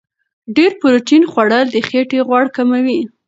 [0.55, 2.99] ډېر پروتین خوړل د خېټې غوړ کموي.